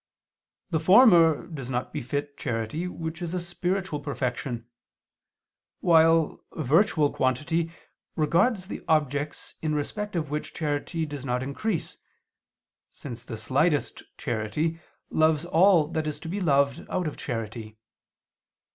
[0.71, 4.65] The former does not befit charity which is a spiritual perfection,
[5.79, 7.71] while virtual quantity
[8.15, 11.99] regards the objects in respect of which charity does not increase,
[12.91, 14.79] since the slightest charity
[15.11, 17.77] loves all that is to be loved out of charity.